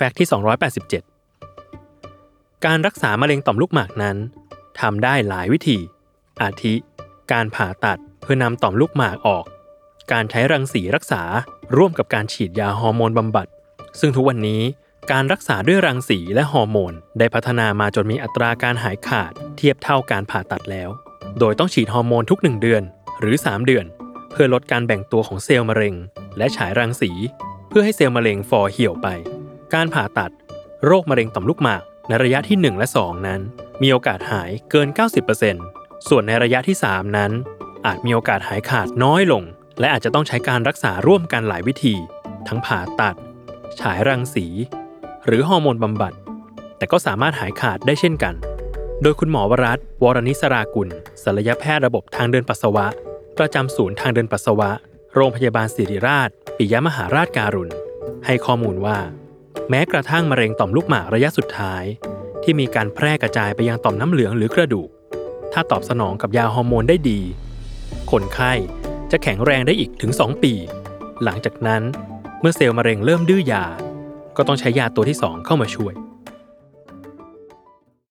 [0.00, 0.28] Fact ที่
[1.46, 4.16] 287 การรักษามะเร็งต่อมลูกหมากนั้น
[4.80, 5.78] ทำได้หลายวิธี
[6.42, 6.74] อาทิ
[7.32, 9.44] การผ่าตัดเพื่อนำต่อมลูกหมากออก
[10.12, 11.22] การใช้รังสีรักษา
[11.76, 13.46] ร่วมกับการฉีดยาฮอร์โมนบำบัด
[14.00, 14.62] ซึ่งทุกวันนี้
[15.12, 20.88] การรักษาด้วยรังสีและฮอร์โมน ได้พัฒนามาจนมีอัตราการหายขาด เทียบเท่าการผ่าตัดแล้ว
[21.38, 22.82] โดยต้องฉีดฮอร์โมนทุก 1 เดือน
[23.20, 23.84] หรือ 3 เดือน
[24.30, 25.94] เพื่อลดการแบ่งตัวของเซลล์มะเร็ง
[26.38, 27.10] และฉายรังสี
[27.68, 29.08] เพื่อให้เซลล์มะเร็งฟอเหี่ยวไป
[29.74, 30.32] การผ่าตัด
[30.86, 33.40] โรคมะเร็งต่อมลูกหมากในระยะที่ 1 และ 2 นั้น
[33.82, 34.88] มีโอกาสหายเกิน
[35.48, 37.32] 90%ส่วนในระยะที่ 3 นั้น
[37.86, 39.42] อาจมีโอกาสหายขาดน้อยลง
[39.80, 41.94] และอาจจะต้องใช้การรักษาร่วมกันหลายวิธี
[42.48, 43.16] ทั้งผ่าตัด
[43.80, 44.46] ฉายรังสี
[45.26, 46.12] หรือฮอร์โมนบำบัด
[46.78, 48.34] แต่ก็สามารถหายขาดได้เช่นกัน
[49.02, 50.88] โดยคุณหมอวรัตวรนิสรากุล
[51.22, 52.86] ศัลยแพทย์ระบบทางเดินปัสสาวะ
[53.38, 54.70] ประจำศูนย์ทางเดินปัสสาวะ
[55.14, 57.72] โรงพยาบาลศิริราช ปิยมหาราชการุณ
[58.26, 58.98] ให้ข้อมูลว่า
[59.70, 61.84] แม้กระทั่งมะเร็งต่อมลูกหมากระยะสุดท้าย
[62.42, 64.88] ที่มีการแพร่กระจายไปยังต่อมน้ำเหลืองหรือกระดูก
[65.52, 67.20] ถ้าตอบสนองกับยาฮอร์โมนได้ดี
[68.10, 68.52] คนไข้
[69.10, 70.52] จะแข็งแรงได้อีกถึง 2 ปี
[71.24, 71.82] หลังจากนั้น
[72.40, 73.64] เมื่อเซลล์มะเร็งเริ่มดื้อยา
[74.36, 75.94] ก็ต้องใช้ยาตัวที่ 2 เข้ามาช่วย